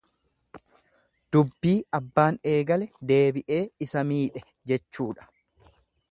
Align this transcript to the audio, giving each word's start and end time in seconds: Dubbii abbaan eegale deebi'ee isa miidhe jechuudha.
Dubbii 1.35 1.73
abbaan 1.97 2.39
eegale 2.53 2.87
deebi'ee 3.11 3.59
isa 3.87 4.03
miidhe 4.13 4.43
jechuudha. 4.73 5.29